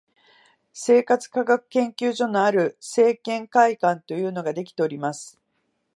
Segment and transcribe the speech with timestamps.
[0.73, 5.39] 生活科学研究所のある生研会館というのができております